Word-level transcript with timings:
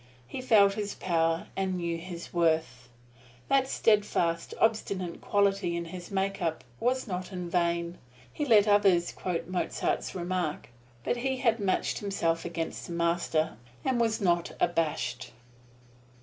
He 0.27 0.41
felt 0.41 0.73
his 0.73 0.95
power, 0.95 1.45
and 1.55 1.77
knew 1.77 1.99
his 1.99 2.33
worth. 2.33 2.89
That 3.49 3.67
steadfast, 3.67 4.51
obstinate 4.59 5.21
quality 5.21 5.75
in 5.77 5.85
his 5.85 6.09
make 6.09 6.41
up 6.41 6.63
was 6.79 7.05
not 7.05 7.31
in 7.31 7.47
vain. 7.51 7.99
He 8.33 8.43
let 8.43 8.67
others 8.67 9.11
quote 9.11 9.45
Mozart's 9.47 10.15
remark; 10.15 10.69
but 11.03 11.17
he 11.17 11.37
had 11.37 11.59
matched 11.59 11.99
himself 11.99 12.45
against 12.45 12.87
the 12.87 12.93
Master, 12.93 13.57
and 13.85 14.01
was 14.01 14.19
not 14.19 14.53
abashed. 14.59 15.33